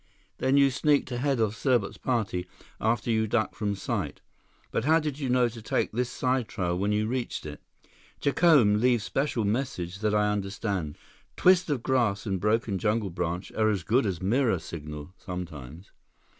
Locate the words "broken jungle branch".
12.41-13.51